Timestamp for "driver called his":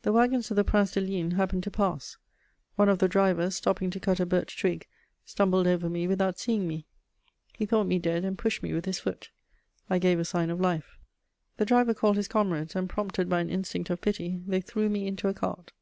11.66-12.28